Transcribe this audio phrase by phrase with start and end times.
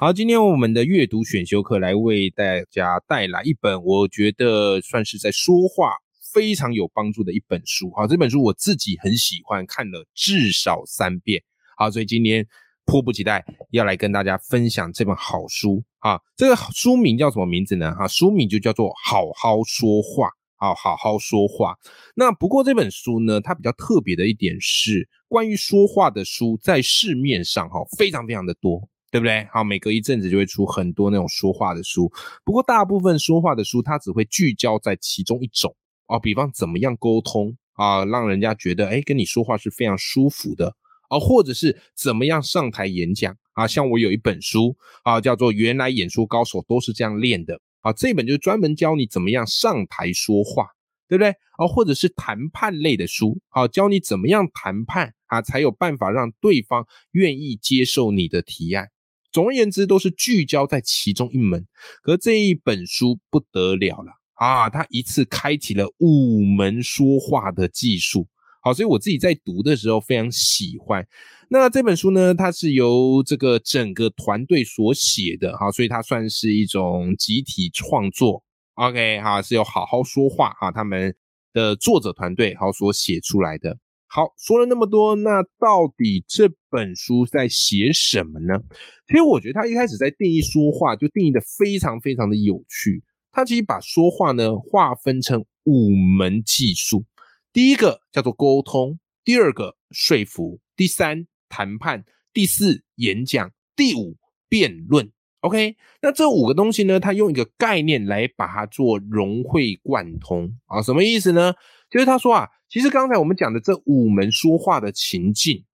[0.00, 5.92] 好，今天我们的阅读选修课来为大家带来一本我觉得算是在说话
[6.32, 7.92] 非常有帮助的一本书。
[7.94, 11.42] 好，这本书我自己很喜欢，看了至少三遍。
[11.76, 12.46] 好，所以今天
[12.86, 16.18] 迫不及待要来跟大家分享这本好书啊。
[16.34, 17.94] 这个书名叫什么名字呢？
[17.94, 20.28] 哈，书名就叫做《好好说话》。
[20.56, 21.76] 好，好好说话。
[22.14, 29.46] 那不过这本书呢，它比较特别的一点是，关于说话的书在市面上哈非常非常的多，对不对？
[29.52, 32.10] 好，每隔一阵子就会出很多那种说话的书。
[32.44, 35.74] 不过大部分说话的书，它只会聚焦在其中一种
[36.06, 40.74] 哦，比方怎么样沟通啊，让人家觉得哎跟你说话是非常舒服的
[41.08, 43.66] 啊，或者是怎么样上台演讲啊。
[43.66, 47.54] 像我有一本书啊，叫做《原来演说高手都是这样练的》。
[47.80, 50.66] 啊，这本就专门教你怎么样上台说话，
[51.08, 51.30] 对不对？
[51.56, 58.88] 啊，或者是谈判类的书，啊，教你怎么样谈判啊，才有办法让对方愿意接受你的提案。
[59.32, 61.66] 总而言之，都是聚焦在其中一门。
[62.02, 68.26] 可这一本书不得了了啊，它一次开启了五门说话的技术。
[68.62, 71.06] 好，所以我自己在读的时候非常喜欢。
[71.48, 78.42] 那这本书呢，它是由这个整个团队所写的，哈，所以它算是一种集体创作。
[78.74, 81.14] OK，哈，是由好好说话哈，他们
[81.52, 83.78] 的作者团队好所写出来的。
[84.12, 88.60] 好，说了那么多，那到底这本书在写什么呢？
[89.06, 93.04] 其实我觉得他一开始在定义说话，就定义的非常非常的有趣。
[93.30, 97.04] 他其实把说话呢划分成五门技术。
[97.52, 104.16] 第一个叫做沟通，第二个说服，第三谈判，第四演讲，第五
[104.48, 105.08] 辩论。
[105.42, 111.54] OK，那这五个东西呢，它用一个概念来把它做融会贯通啊，什么意思呢？
[111.88, 115.64] 就是他说啊，其实刚才我们讲的这五门说话的情境，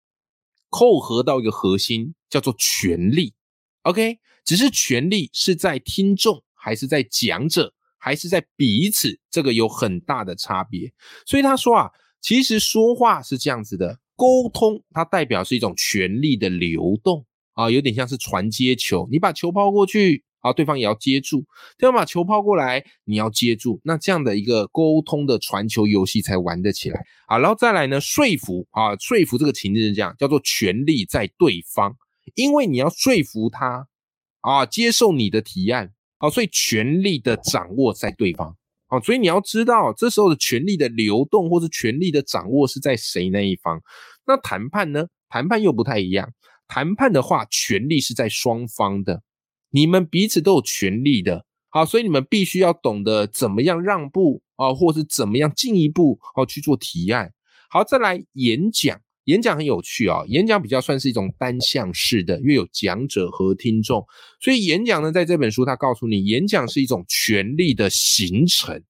[0.71, 3.35] 扣合到一个核心，叫做权力。
[3.83, 7.75] OK，只是权力是在听众还是在讲者？
[7.99, 10.93] 还是在彼此，这个有很大的差别。
[11.27, 11.91] 所以他说啊，
[12.21, 21.41] 其实说话是这样子的，沟通它代表是一种权力的流动啊，有点像是传接球，你把球抛过去啊，对方也要接住；
[21.77, 23.81] 对方把球抛过来，你要接住。
[23.85, 27.39] 那这样的一个沟通的传球游戏才玩得起来啊。
[27.39, 31.95] 然后再来呢，说服啊，说服这个情境是这样，叫做权力在对方，
[32.35, 33.87] 因为你要说服他
[34.41, 35.93] 啊，接受你的提案。
[36.19, 38.57] 好，所以权力的掌握在对方。
[38.89, 43.83] 好，所以你要知道，这时候的权力的流动或是权力的掌握是在谁那一方。
[44.27, 45.07] 那谈判呢？
[45.29, 46.33] 谈判又不太一样。
[46.69, 49.21] 谈判的话，权力是在双方的，
[49.71, 51.45] 你们彼此都有权利的。
[51.71, 57.33] 好，所以你们必须要懂得怎么样让步啊，或是怎么样进一步哦去做提案。
[57.69, 59.01] 好，再来演讲。
[59.25, 64.07] 演讲很有趣啊，演讲比较算是一种单向式的，因为有讲者和听众，
[64.41, 68.81] 所以演讲呢，在这本书它告诉你，演讲是一种权力的形成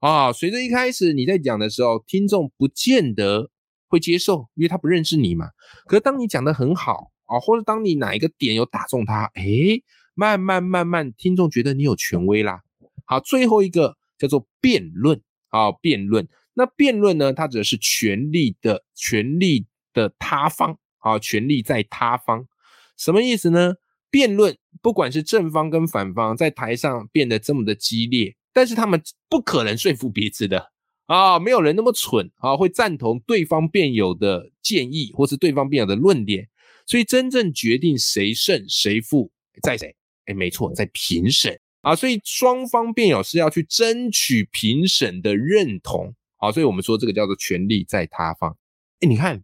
[0.00, 0.32] 啊。
[0.32, 3.48] 随着一开始你在讲的时候，听众不见得
[3.86, 5.46] 会接受，因为他不认识你嘛。
[5.86, 9.82] 可是当你讲的很好啊，或者当你哪一个点有打中他，诶，
[10.14, 12.62] 慢慢慢慢，听众觉得你有权威啦。
[13.04, 16.28] 好，最后一个叫做辩论啊，辩论。
[16.54, 19.66] 那辩论呢，它指的是权力的权力。
[19.94, 22.48] 的他方啊，权力在他方，
[22.96, 23.74] 什么意思呢？
[24.10, 30.72] 辩论不管是正方跟反方，在台上变得这么的激烈，但是他们不可能说服彼此的
[31.06, 36.48] 啊，没有人那么蠢啊，会赞同对方辩友的建议，或是对方辩友的论点。
[36.86, 39.30] 所以真正决定谁胜谁负
[39.62, 39.94] 在谁？
[40.26, 41.94] 哎，没错，在评审啊。
[41.94, 46.50] 所以双方辩友是要去争取评审的认同啊。
[46.52, 48.56] 所以我们说这个叫做权力在他方。
[49.00, 49.42] 哎，你看。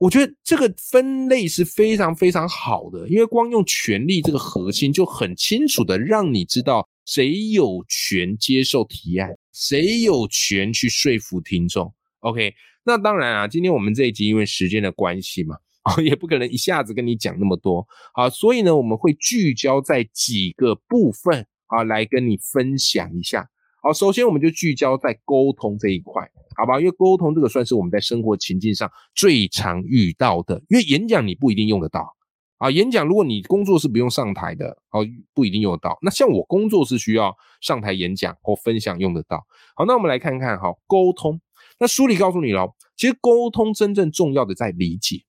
[0.00, 11.92] 我觉得这个分类是非常非常好的，因为光用权力这个核心就很清楚的让你知道谁有权接受提案，谁有权去说服听众。
[12.20, 15.56] OK，那当然啊，今天我们这一集因为时间的关系嘛，
[16.02, 23.48] 也不可能一下子跟你讲那么多啊，所以呢，我们会聚焦在几个部分啊，来跟你分享一下。
[23.80, 26.80] 好，首先我们就聚焦在沟通这一块，好吧？
[26.80, 30.60] 因为沟通这个算是我们在生活情境上最常遇到的。
[30.68, 32.16] 因为演讲你不一定用得到，
[32.58, 35.96] 啊，演讲如果你工作是不用上台的，哦，不一定用得到。
[36.02, 39.46] 那像我工作是需要上台演讲或分享用得到。
[39.76, 41.40] 好，那我们来看看哈，沟通。
[41.78, 45.22] 那书里告诉你喽，其实沟通真正重要的在理解，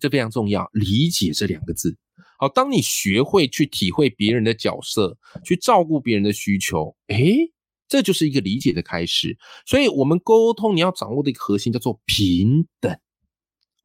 [0.00, 0.68] 这非常重要。
[0.72, 1.96] 理解这两个字，
[2.38, 7.52] 好，当你学会去体会别人的角色，去照顾别人的需求，诶，
[7.86, 9.36] 这就是一个理解的开始。
[9.66, 12.98] 所以，我们沟通你要掌握的一个核心叫做平等。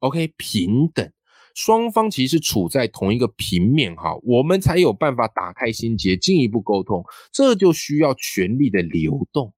[0.00, 1.12] OK，平等。
[1.54, 7.02] 双方其实处在同一个平面哈，我们才有办法打开心结，进一步沟通。
[7.32, 9.54] 这就需要权力的流动。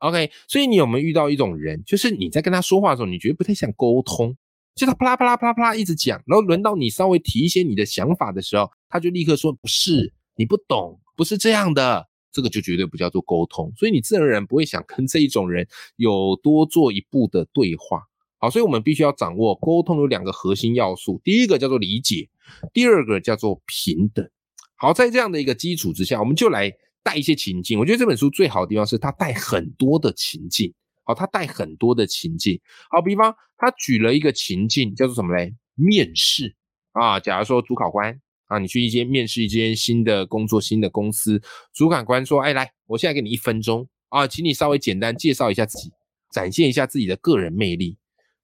[0.00, 4.36] OK，所以你有没有遇到一种人，就是你在跟他说话的时候，你觉得不太想沟通，
[4.78, 13.72] 就他啪啦啪啦啪啦啪啦一直讲，然后轮到你稍微提一些你的想法的时候，他就立刻说不是，你不懂，不是这样的，这个就绝对不叫做沟通。
[13.76, 15.66] 所以你自然而然不会想跟这一种人
[15.96, 18.02] 有多做一步的对话。
[18.38, 22.28] 好，所以我们必须要掌握沟通有两个核心要素，第一个叫做理解，
[22.72, 24.30] 第二个叫做平等。
[24.76, 26.72] 好，在这样的一个基础之下，我们就来
[27.02, 27.76] 带一些情境。
[27.76, 30.72] 我觉得这本书最好的地方是它带很多的情境。
[31.08, 32.60] 好，他带很多的情境。
[32.90, 35.54] 好，比方他举了一个情境，叫做什么嘞？
[35.74, 36.54] 面试
[36.92, 41.40] 啊，假如说主考官啊，你去一间面试一间新的工作、新的公司，
[41.72, 45.90] 主考官说：“哎，来，我现在给你一分钟啊，请你稍微简单介绍一下自己，
[46.30, 47.96] 展现一下自己的个人魅力。”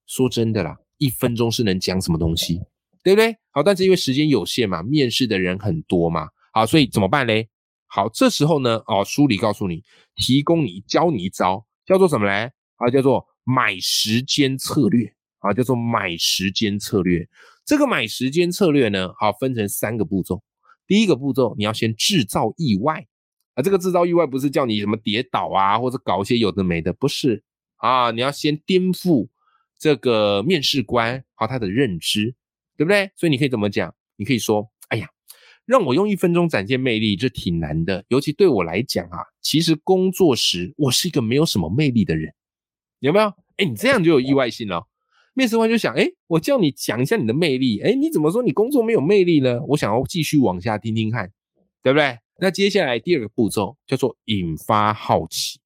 [0.08, 2.62] 说真的啦，一分钟是能讲什么东西，
[3.02, 3.36] 对不对？
[3.50, 7.50] 好，但是因为时间有限嘛，面试的人很多嘛，好，所以怎么办嘞？
[7.86, 9.84] 好，这时候呢，哦，书里告诉你，
[10.16, 12.50] 提供你教你一招，叫做什么嘞？
[12.76, 17.28] 啊，叫做买时间策略啊，叫做买时间策略。
[17.64, 20.42] 这个买时间策略呢，好，分成三个步骤。
[20.86, 23.06] 第一个步骤，你要先制造意外
[23.54, 27.42] 啊，这个制造意外不是叫你什么跌倒啊，或者搞一些有的没的，不是
[27.76, 29.28] 啊，你要先颠覆。
[29.76, 32.34] 这个面试官和他的认知，
[32.76, 33.10] 对不对？
[33.16, 33.94] 所以你可以怎么讲？
[34.16, 34.70] 你可以说：“，
[35.66, 38.04] 让我用一分钟展现魅力，这挺难的。
[38.08, 42.34] 尤其对我来讲啊，其实工作时我是一个没有什么魅力的人，
[43.00, 43.32] 有没有？
[43.56, 44.86] 哎，你这样就有意外性了。
[45.32, 49.60] 面试官就想：哎，我叫你讲一下你的魅力，哎，你怎么说你工作没有魅力呢？
[49.68, 51.32] 我想要继续往下听听看，
[51.82, 52.18] 对不对？
[52.40, 55.60] 那接下来第二个步骤叫做引发好奇。”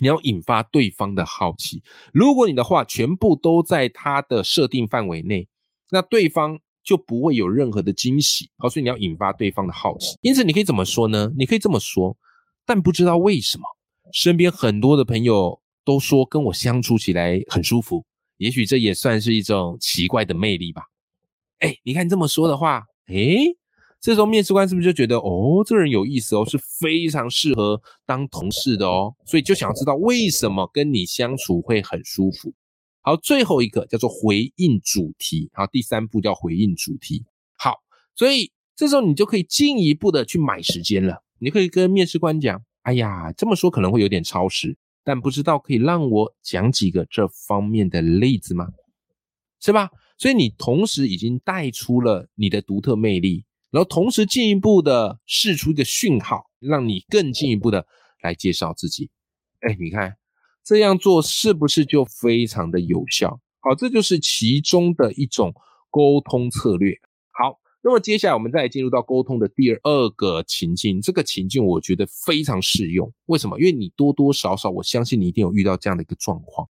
[0.00, 1.80] 你要引发对方的好奇。
[2.12, 5.46] 如果你的话全部都在他的设定范围内，
[5.90, 8.50] 那对方就不会有任何的惊喜。
[8.58, 10.16] 好，所以你要引发对方的好奇。
[10.20, 11.32] 因此，你可以怎么说呢？
[11.36, 12.16] 你可以这么说，
[12.64, 13.64] 但不知道为什么，
[14.12, 18.04] 身边很多的朋友都说跟我相处起来很舒服。
[18.36, 20.82] 也许这也算是一种奇怪的魅力吧。
[21.60, 23.56] 哎，你看这么说的话，哎。
[24.00, 32.52] 这时候面试官是不是就觉得哦，这个人有意思哦，是非常适合当同事的哦，所以就想要知道为什么跟你相处会很舒服。
[33.06, 37.22] 好，最后一个叫做回应主题，好，第三步叫回应主题。
[37.54, 37.74] 好，
[38.14, 41.22] 所以这时候你就可以进一步的去买时间了。
[41.38, 48.68] 你可以跟面试官讲，哎呀，这么说可能会有点超时，但不知道可以让我讲几个这方面的例子吗？
[49.60, 49.90] 是吧？
[50.16, 53.44] 所以你同时已经带出了你的独特魅力。
[53.70, 57.86] 然后同时进一步的释出一个讯号，让你更进一步的
[58.22, 59.10] 来介绍自己。
[59.60, 60.16] 哎，你看
[60.64, 63.38] 这样做是不是就非常的有效？
[63.60, 65.52] 好，这就是其中的一种
[65.90, 66.98] 沟通策略。
[67.30, 71.00] 好，那么接下来我们再进入到沟通的第二个情境。
[71.00, 73.12] 这个情境我觉得非常适用。
[73.26, 73.58] 为什么？
[73.58, 76.68] 因为你多多少少，我相信你一定有遇到这样的一个状况，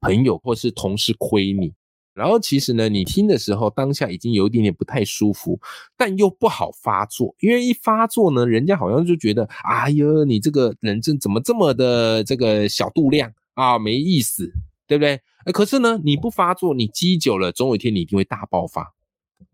[0.00, 1.72] 朋友或是同事亏你。
[2.14, 5.58] 然后其实呢，你听的时候当下已经有一点点不太舒服，
[5.96, 14.52] 但又不好发作，因为一发作呢，人家好像就觉得，哎呦，你这个人这怎么这么的这个小肚量啊，没意思，
[14.86, 15.20] 对不对？
[15.44, 18.94] 哎，可是呢，你不发作，你积久了，总有一天你一定会大爆发。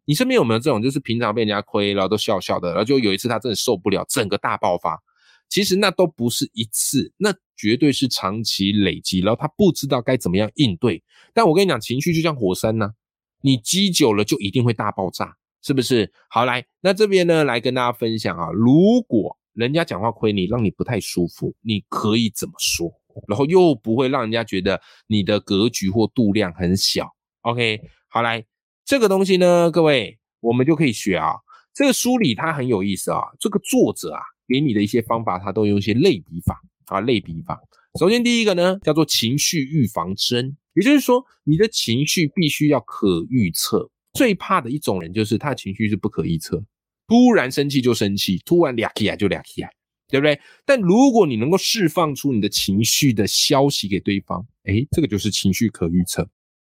[0.05, 5.01] 你身边有没有这种，就是平常被人家亏，然后都笑笑的，然后就有一次他真的受不了，整个大爆发。
[5.49, 11.03] 其实那都不是一次，那绝对是长期累积，然后他不知道该怎么样应对。
[11.33, 12.93] 但我跟你讲，情绪就像火山呢，
[13.41, 16.13] 你积久了就一定会大爆炸，是不是？
[16.29, 22.93] 好，来，那这边呢，来跟大家分享啊，如果人家讲话亏你，让你不太舒服，你可以怎么说？
[23.27, 27.09] 然后又不会让人家觉得你的格局或度量很小。
[27.41, 28.45] OK，好，来，
[28.85, 31.35] 这个东西呢，各位，我们就可以学啊。
[31.75, 34.21] 这个书里它很有意思啊，这个作者啊。
[34.49, 37.61] 给你的一些方法，它都用一些类比法啊，类比法。
[37.99, 43.91] 首先第一个呢，叫做情绪预防针，也就是说，你的情绪必须要可预测。
[44.15, 46.65] 最怕的一种人就是他的情绪是不可预测，
[47.07, 49.71] 突然生气就生气，突然俩起来就俩起来，
[50.09, 50.41] 对不对？
[50.65, 56.29] 但如果你能够释放出你的情绪的消息给对方，哎，这个就是情绪可预测。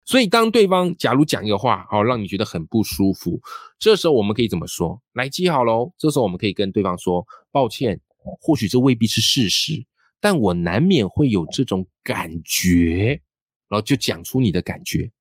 [0.08, 3.42] 所以当对方假如讲一个话，好让你觉得很不舒服，
[3.78, 5.02] 这时候我们可以怎么说？
[5.12, 5.94] 来记好喽。
[5.98, 8.00] 这时候我们可以跟对方说：“抱歉，
[8.40, 9.86] 或许这未必是事实，
[10.22, 13.22] 但我难免会有这种感觉。”
[13.68, 15.12] 然后就讲出你的感觉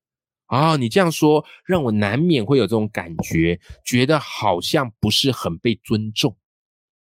[0.45, 6.33] 啊，你这样说让我难免会有这种感觉，觉得好像不是很被尊重。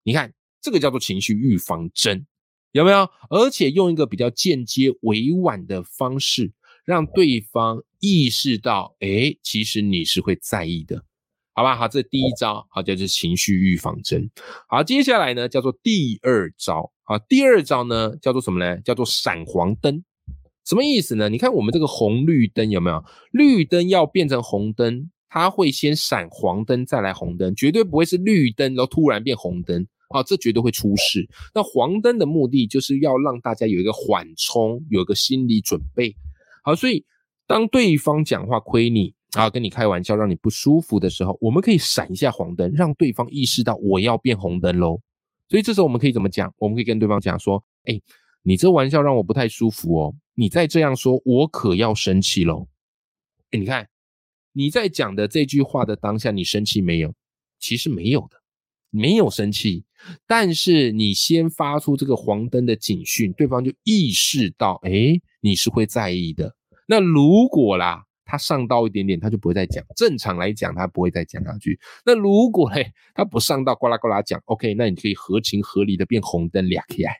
[0.03, 2.27] 你看，这个叫做情绪预防针，
[2.73, 3.09] 有没有？
[3.31, 6.53] 而且用一个比较间接、委婉的方式。
[6.91, 11.01] 让对方意识到，哎，其实你是会在意的，
[11.53, 11.73] 好吧？
[11.73, 14.29] 好，这第一招，好，叫做情绪预防针。
[14.67, 16.91] 好，接下来呢，叫做第二招。
[17.03, 18.77] 好，第二招呢，叫做什么呢？
[18.81, 20.03] 叫做闪黄灯。
[20.65, 21.29] 什么意思呢？
[21.29, 23.01] 你看我们这个红绿灯有没有？
[23.31, 29.87] 绿灯要变成红灯，它会先闪黄灯，再来红灯，绝对不会是绿灯然后突然变红灯。
[30.09, 31.25] 啊，这绝对会出事。
[31.55, 36.13] 那黄灯的目的就是要让大家有一个缓冲，有一个心理准备。
[36.63, 37.05] 好，所以
[37.47, 45.01] 当对方讲话亏你啊，跟你开玩笑，让你不舒服的时候，我们可以闪一下黄灯，让对方意识到我要变红灯喽。
[45.49, 46.53] 所以这时候我们可以怎么讲？
[46.57, 47.99] 我们可以跟对方讲说：“哎，
[48.43, 52.67] 你这玩笑让我不太舒服哦，你再这样说，我可要生气喽。”
[53.51, 53.87] 哎，你看
[54.53, 57.13] 你在讲的这句话的当下，你生气没有？
[57.59, 58.37] 其实没有的，
[58.89, 59.83] 没有生气。
[60.27, 65.19] 但是你先发出这个黄灯的警讯，对方就意识到，哎。
[65.41, 66.55] 你是会在意的。
[66.87, 69.83] 那如果啦，他上道一点点，他就不会再讲。
[69.95, 71.77] 正常来讲，他不会再讲下去。
[72.05, 77.13] 那如果嘿，他不上道，呱啦呱啦讲，OK，那你可以合情合理的变红灯俩起来，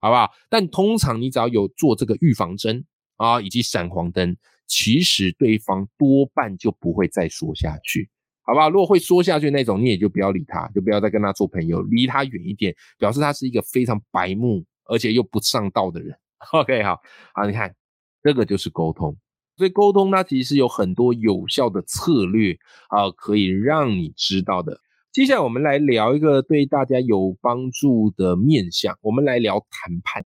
[0.00, 0.30] 好不好？
[0.48, 2.82] 但通常你只要有做这个预防针
[3.16, 8.08] 啊，以及闪黄灯，其实对方多半就不会再说下去，
[8.42, 8.70] 好不好？
[8.70, 16.16] 如果会说下去那种，你也就不要理他，就不要再跟他做朋友，离他远一点，表示他是一个非常白目而且又不上道的人。
[16.52, 17.00] OK，好，
[17.34, 17.74] 好，你看，
[18.22, 19.16] 这个就是沟通，
[19.56, 22.58] 所以沟通它其实有很多有效的策略
[22.88, 24.80] 啊，可以让你知道的。
[25.12, 30.24] 接下来我们来聊一个对大家有帮助的面向，我们来聊谈判。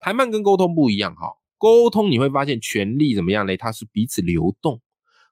[0.00, 3.56] 谈判跟沟通不一样哈，沟通你会发现权力怎么样嘞？
[3.56, 4.80] 它是彼此流动，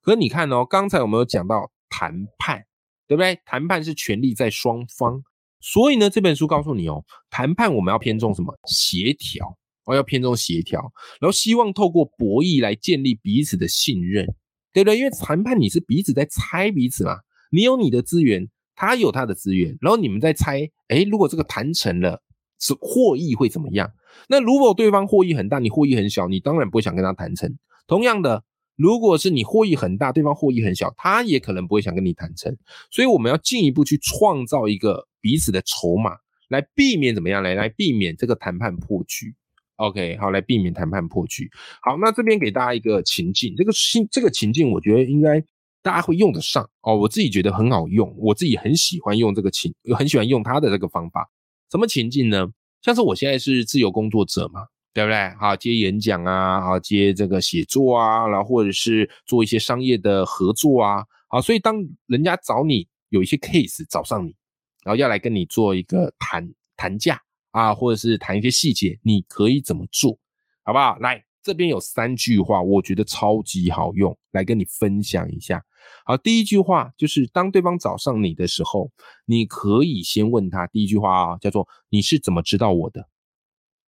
[0.00, 2.64] 可你看哦，刚才我们有讲到谈判，
[3.06, 3.40] 对不对？
[3.44, 5.22] 谈判是权力在双方，
[5.60, 8.56] 所以呢，这本书告诉你哦，谈判我们要偏重什么？
[8.66, 9.56] 协调。
[9.84, 10.80] 我要偏重协调，
[11.20, 14.26] 然后希望透过博弈来建立彼此的信任，
[14.72, 14.98] 对不对？
[14.98, 17.18] 因为谈判你是彼此在猜彼此嘛，
[17.50, 22.22] 你有你的资源，他有他的资源，然后你们在猜，哎，如果这个谈成了，
[22.58, 23.92] 是获益会怎么样？
[24.28, 27.54] 那如果对方获益很大，你获益很小，你当然不会想跟他谈成。
[27.86, 28.42] 同样的，
[28.76, 32.56] 如果是你获益很大，对方获益很小，他也可能不会想跟你谈成。
[32.90, 36.16] 所以我们要进一步去创造一个彼此的筹码，
[36.48, 37.42] 来避免怎么样？
[37.42, 39.34] 来来避免这个谈判破局。
[39.76, 41.50] OK，好，来避免谈判破局。
[41.82, 45.40] 好，那这边给大家一个情境，这个情这个情境，我觉得应该
[45.82, 46.96] 大家会用得上哦。
[46.96, 51.28] 我自己觉得很好用，我自己很喜欢用这个情，很喜欢用他的这个方法。
[51.70, 52.46] 什么情境呢？
[52.82, 55.30] 像是我现在是自由工作者嘛，对不对？
[55.40, 64.36] 好，接演讲啊，好，接这个写作啊，然后或者是做一些商业的合作啊，好，所以当人家找你有一些 case 找上你，
[64.84, 67.20] 然后要来跟你做一个谈谈价。
[67.54, 70.18] 啊，或者是谈一些细节，你可以怎么做，
[70.64, 70.98] 好不好？
[70.98, 75.64] 来，这边有三句话，我觉得超级好用，来跟你分享一下。
[76.04, 78.90] 好，第一句话就是当对方找上你的时候，
[79.24, 83.08] 你可以先问他，第一句话啊，叫做你是怎么知道我的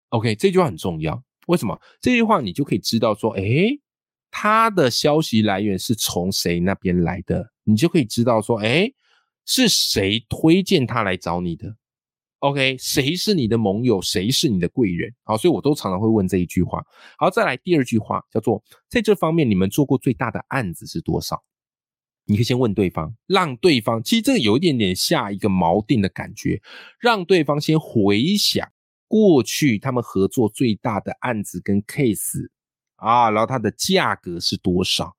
[0.08, 1.80] ？OK，这句话很重要，为什么？
[2.00, 3.80] 这句话你就可以知道说，诶，
[4.32, 8.92] 他的消息来源是从谁那边来的，你就可以知道说，诶，
[9.46, 11.76] 是谁推荐他来找你的。
[12.42, 14.02] OK，谁是你的盟友？
[14.02, 15.14] 谁是你的贵人？
[15.22, 16.84] 好，所以我都常常会问这一句话。
[17.16, 21.40] 好，再来第二句话，叫做在这方面你们做过最大的案子是多少？
[22.24, 26.60] 你可以先问对方，让对方其实这个有一点点下一个锚定的感觉，
[26.98, 28.68] 让对方先回想
[29.06, 32.48] 过去他们合作最大的案子跟 case
[32.96, 35.14] 啊，然后它的价格是多少？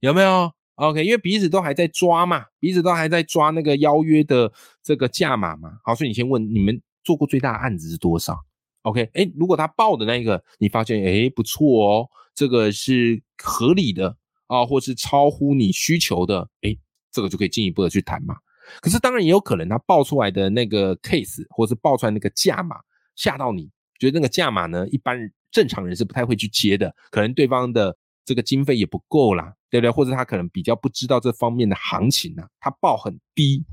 [0.00, 4.52] 有没有？OK，因为彼此都还在抓嘛，彼此都还在抓那个邀约的
[4.82, 5.72] 这个价码嘛。
[5.82, 8.38] 好，所以你先问你们做过最大的案子是多少
[8.82, 14.16] ？OK，哎，如果他报的那个你发现哎不错哦，这个是合理的
[14.46, 16.76] 啊，或是超乎你需求的，哎，
[17.10, 18.36] 这个就可以进一步的去谈嘛。
[18.80, 22.76] 可是当然也有可能他报出来的那个 case 或是报出来那个价码
[23.14, 25.18] 吓到你，觉得那个价码呢一般
[25.50, 27.96] 正常人是不太会去接的，可能对方的。
[28.26, 29.90] 这个经费也不够啦，对不对？
[29.90, 33.64] 或者他可能比较不知道这方面的行情呢，他报很低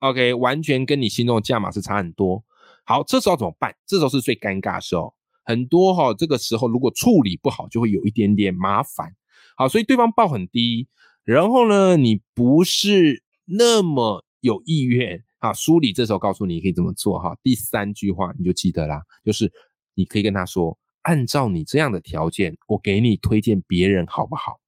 [0.00, 2.42] ，OK，完全跟你心中的价码是差很多。
[2.84, 3.76] 好，这时候怎么办？
[3.86, 9.14] 这时候是最尴尬的时候，很多哈，这个时候如果处理不好，就会有一点点麻烦。
[9.56, 10.88] 好，所以对方报很低，
[11.22, 15.22] 然后呢，你不是那么有意愿。
[15.40, 17.36] 啊，梳理这时候告诉你可以怎么做哈。
[17.44, 19.52] 第三句话你就记得啦，就是
[19.94, 24.60] 你可以跟他说，按照你这样的条件，我给你推荐别人好不好？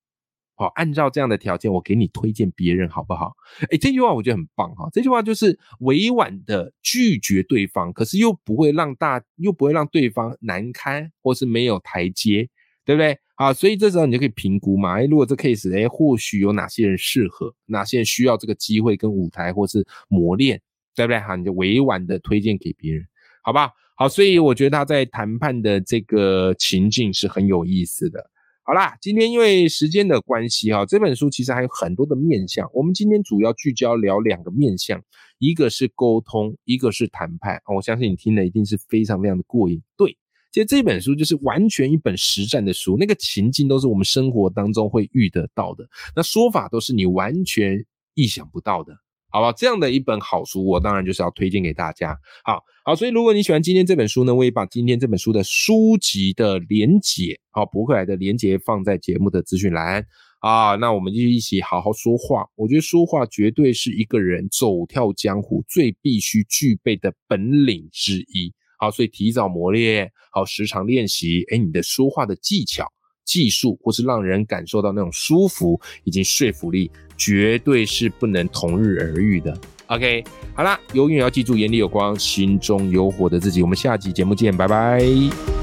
[0.56, 3.32] 好，按照这样的条件，我给你推荐别人好不好？
[3.70, 4.90] 哎，这句话我觉得很棒哈。
[4.92, 12.46] 这句话就是委婉的拒绝对方，可是又不会让大，又不会让对方难堪，或是没有台阶，
[12.84, 13.18] 对不对？
[13.36, 14.98] 好，所以这时候你就可以评估嘛。
[14.98, 20.60] 哎，如果这 case，哎，或许有哪些人适合，哪些人需要这个机会跟舞台，或是磨练，
[20.94, 21.18] 对不对？
[21.20, 23.02] 好，你就委婉的推荐给别人，
[23.42, 23.68] 好吧？
[23.68, 23.70] 好，
[24.00, 28.30] 好所以我觉得他在谈判的这个情境是很有意思的。
[28.62, 32.66] 好啦，今天因为时间的关系哈，这本书其实还有很多的面向。
[32.72, 34.98] 我们今天主要聚焦聊两个面向，
[35.38, 37.60] 一个是沟通，一个是谈判。
[37.76, 39.82] 我相信你听了一定是非常非常的过瘾。
[39.98, 40.16] 对，
[40.50, 48.96] 其实这本书就是完全一本实战的书，那个情境都是我们生活当中会遇得到的，那说法都是你完全意想不到的。
[49.32, 52.16] 好吧，这样的一本好书，我当然就是要推荐给大家。
[52.44, 60.04] 好好，所以如果你喜欢今天这本书呢，我也把今天这本书的书籍的连结，好，博客来的连结放在节目的资讯栏
[60.40, 60.74] 啊。
[60.76, 62.44] 那我们就一起好好说话。
[62.56, 68.52] 我觉得说话绝对是一个人走跳江湖最必须具备的本领之一。
[68.78, 72.86] 好，所以提早磨练，好，时常练习，哎，你的说话的技巧。
[73.24, 79.56] 技术或是让人感受到那种舒服以及说服力，绝对是不能同日而语的。
[79.86, 80.24] OK，
[80.54, 83.60] 好啦，永远要记住眼里有光，心中有火的自己。
[83.60, 85.59] 我们下集节目见，拜拜。